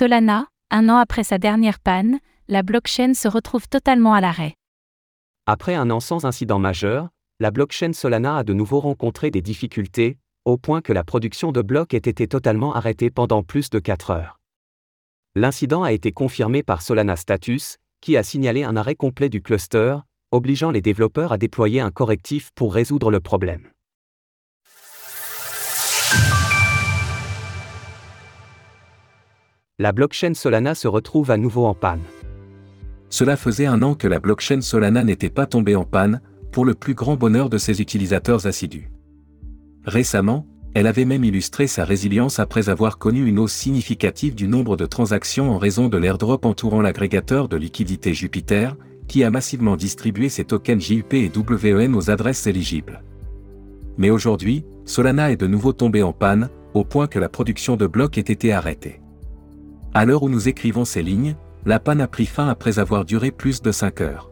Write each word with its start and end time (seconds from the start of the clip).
Solana, 0.00 0.46
un 0.70 0.88
an 0.88 0.96
après 0.96 1.24
sa 1.24 1.36
dernière 1.36 1.78
panne, 1.78 2.20
la 2.48 2.62
blockchain 2.62 3.12
se 3.12 3.28
retrouve 3.28 3.68
totalement 3.68 4.14
à 4.14 4.22
l'arrêt. 4.22 4.54
Après 5.44 5.74
un 5.74 5.90
an 5.90 6.00
sans 6.00 6.24
incident 6.24 6.58
majeur, 6.58 7.10
la 7.38 7.50
blockchain 7.50 7.92
Solana 7.92 8.38
a 8.38 8.42
de 8.42 8.54
nouveau 8.54 8.80
rencontré 8.80 9.30
des 9.30 9.42
difficultés, 9.42 10.16
au 10.46 10.56
point 10.56 10.80
que 10.80 10.94
la 10.94 11.04
production 11.04 11.52
de 11.52 11.60
blocs 11.60 11.92
ait 11.92 11.98
été 11.98 12.26
totalement 12.26 12.74
arrêtée 12.74 13.10
pendant 13.10 13.42
plus 13.42 13.68
de 13.68 13.78
4 13.78 14.12
heures. 14.12 14.40
L'incident 15.34 15.82
a 15.82 15.92
été 15.92 16.12
confirmé 16.12 16.62
par 16.62 16.80
Solana 16.80 17.16
Status, 17.16 17.76
qui 18.00 18.16
a 18.16 18.22
signalé 18.22 18.64
un 18.64 18.76
arrêt 18.76 18.94
complet 18.94 19.28
du 19.28 19.42
cluster, 19.42 19.98
obligeant 20.30 20.70
les 20.70 20.80
développeurs 20.80 21.32
à 21.32 21.36
déployer 21.36 21.82
un 21.82 21.90
correctif 21.90 22.52
pour 22.54 22.72
résoudre 22.72 23.10
le 23.10 23.20
problème. 23.20 23.68
La 29.80 29.92
blockchain 29.92 30.34
Solana 30.34 30.74
se 30.74 30.88
retrouve 30.88 31.30
à 31.30 31.38
nouveau 31.38 31.64
en 31.64 31.72
panne. 31.72 32.02
Cela 33.08 33.38
faisait 33.38 33.64
un 33.64 33.80
an 33.80 33.94
que 33.94 34.08
la 34.08 34.20
blockchain 34.20 34.60
Solana 34.60 35.04
n'était 35.04 35.30
pas 35.30 35.46
tombée 35.46 35.74
en 35.74 35.84
panne, 35.84 36.20
pour 36.52 36.66
le 36.66 36.74
plus 36.74 36.92
grand 36.92 37.16
bonheur 37.16 37.48
de 37.48 37.56
ses 37.56 37.80
utilisateurs 37.80 38.46
assidus. 38.46 38.90
Récemment, 39.86 40.46
elle 40.74 40.86
avait 40.86 41.06
même 41.06 41.24
illustré 41.24 41.66
sa 41.66 41.86
résilience 41.86 42.38
après 42.40 42.68
avoir 42.68 42.98
connu 42.98 43.26
une 43.26 43.38
hausse 43.38 43.54
significative 43.54 44.34
du 44.34 44.48
nombre 44.48 44.76
de 44.76 44.84
transactions 44.84 45.50
en 45.50 45.56
raison 45.56 45.88
de 45.88 45.96
l'airdrop 45.96 46.44
entourant 46.44 46.82
l'agrégateur 46.82 47.48
de 47.48 47.56
liquidité 47.56 48.12
Jupiter, 48.12 48.76
qui 49.08 49.24
a 49.24 49.30
massivement 49.30 49.78
distribué 49.78 50.28
ses 50.28 50.44
tokens 50.44 50.84
JUP 50.84 51.14
et 51.14 51.32
WEN 51.34 51.94
aux 51.94 52.10
adresses 52.10 52.46
éligibles. 52.46 53.02
Mais 53.96 54.10
aujourd'hui, 54.10 54.62
Solana 54.84 55.32
est 55.32 55.40
de 55.40 55.46
nouveau 55.46 55.72
tombé 55.72 56.02
en 56.02 56.12
panne, 56.12 56.50
au 56.74 56.84
point 56.84 57.06
que 57.06 57.18
la 57.18 57.30
production 57.30 57.78
de 57.78 57.86
blocs 57.86 58.18
ait 58.18 58.20
été 58.20 58.52
arrêtée. 58.52 59.00
À 59.92 60.04
l'heure 60.04 60.22
où 60.22 60.28
nous 60.28 60.48
écrivons 60.48 60.84
ces 60.84 61.02
lignes, 61.02 61.34
la 61.66 61.80
panne 61.80 62.00
a 62.00 62.06
pris 62.06 62.26
fin 62.26 62.48
après 62.48 62.78
avoir 62.78 63.04
duré 63.04 63.32
plus 63.32 63.60
de 63.60 63.72
5 63.72 64.00
heures. 64.00 64.30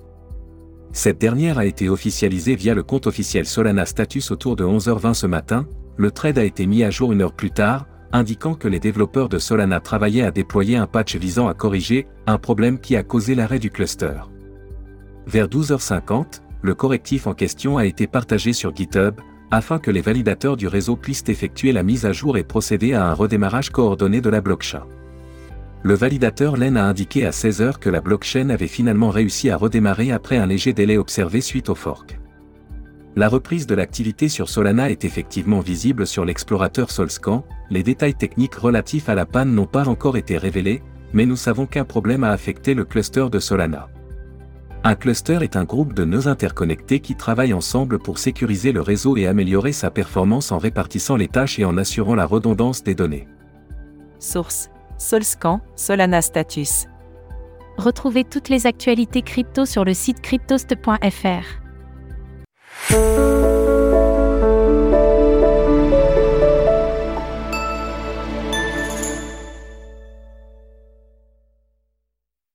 Cette 0.93 1.19
dernière 1.19 1.59
a 1.59 1.67
été 1.67 1.89
officialisée 1.89 2.55
via 2.55 2.75
le 2.75 2.85
compte 2.85 3.09
officiel 3.09 3.45
Solana 3.45 3.85
Status 3.85 4.31
autour 4.31 4.55
de 4.55 4.65
11h20 4.65 5.15
ce 5.15 5.27
matin, 5.27 5.67
le 5.97 6.13
trade 6.13 6.39
a 6.39 6.45
été 6.45 6.67
mis 6.67 6.85
à 6.85 6.91
jour 6.91 7.13
une 7.13 7.23
heure 7.23 7.33
plus 7.33 7.51
tard, 7.51 7.87
indiquant 8.13 8.55
que 8.55 8.69
les 8.69 8.79
développeurs 8.79 9.29
de 9.29 9.39
Solana 9.39 9.81
travaillaient 9.81 10.23
à 10.23 10.31
déployer 10.31 10.77
un 10.77 10.87
patch 10.87 11.17
visant 11.17 11.49
à 11.49 11.55
corriger 11.55 12.07
un 12.27 12.39
problème 12.39 12.79
qui 12.79 12.95
a 12.95 13.03
causé 13.03 13.35
l'arrêt 13.35 13.59
du 13.59 13.71
cluster. 13.71 14.15
Vers 15.27 15.49
12h50, 15.49 16.41
le 16.63 16.75
correctif 16.75 17.27
en 17.27 17.35
question 17.35 17.79
a 17.79 17.85
été 17.85 18.07
partagé 18.07 18.53
sur 18.53 18.75
GitHub, 18.75 19.17
afin 19.51 19.79
que 19.79 19.91
les 19.91 20.03
validateurs 20.03 20.57
du 20.57 20.69
réseau 20.69 20.97
puissent 20.97 21.25
effectuer 21.29 21.73
la 21.73 21.83
mise 21.83 22.07
à 22.07 22.13
jour 22.13 22.37
et 22.39 22.45
procéder 22.45 22.95
à 22.95 23.07
un 23.07 23.15
redémarrage 23.15 23.71
coordonné 23.71 24.21
de 24.21 24.31
la 24.31 24.41
blockchain. 24.41 24.85
Le 25.83 25.95
validateur 25.95 26.57
Len 26.57 26.77
a 26.77 26.87
indiqué 26.87 27.25
à 27.25 27.31
16h 27.31 27.79
que 27.79 27.89
la 27.89 28.01
blockchain 28.01 28.51
avait 28.51 28.67
finalement 28.67 29.11
réussi 29.11 29.49
à 29.49 29.57
redémarrer 29.57 30.11
après 30.11 30.37
un 30.37 30.47
léger 30.47 30.73
délai 30.73 30.99
observé 30.99 31.41
suite 31.41 31.69
au 31.69 31.77
fork. 31.77 32.19
La 33.15 33.29
reprise 33.29 33.67
de 33.67 33.75
l'activité 33.75 34.29
sur 34.29 34.49
Solana 34.49 34.91
est 34.91 35.05
effectivement 35.05 35.61
visible 35.61 36.07
sur 36.07 36.25
l'explorateur 36.25 36.91
Solscan, 36.91 37.45
les 37.71 37.83
détails 37.83 38.15
techniques 38.15 38.57
relatifs 38.57 39.09
à 39.09 39.15
la 39.15 39.25
panne 39.25 39.55
n'ont 39.55 39.67
pas 39.67 39.89
encore 39.89 40.17
été 40.17 40.37
révélés, 40.37 40.83
mais 41.13 41.27
nous 41.27 41.37
savons 41.37 41.67
qu'un 41.67 41.85
problème 41.85 42.25
a 42.25 42.31
affecté 42.31 42.75
le 42.75 42.85
cluster 42.85 43.27
de 43.31 43.39
Solana. 43.39 43.89
Un 44.85 44.95
cluster 44.95 45.39
est 45.43 45.57
un 45.57 45.65
groupe 45.65 45.95
de 45.95 46.05
nœuds 46.05 46.29
interconnectés 46.29 47.01
qui 47.01 47.15
travaillent 47.15 47.55
ensemble 47.55 47.99
pour 47.99 48.19
sécuriser 48.19 48.73
le 48.73 48.81
réseau 48.81 49.17
et 49.17 49.27
améliorer 49.27 49.73
sa 49.73 49.91
performance 49.91 50.53
en 50.53 50.59
répartissant 50.59 51.17
les 51.17 51.29
tâches 51.29 51.59
et 51.59 51.65
en 51.65 51.77
assurant 51.77 52.15
la 52.15 52.27
redondance 52.27 52.83
des 52.85 52.95
données. 52.95 53.29
Source 54.21 54.71
Solscan, 54.99 55.61
Solana 55.77 56.21
Status. 56.21 56.87
Retrouvez 57.77 58.25
toutes 58.25 58.49
les 58.49 58.67
actualités 58.67 59.23
crypto 59.23 59.65
sur 59.65 59.85
le 59.85 59.95
site 59.95 60.21
cryptost.fr. 60.21 61.69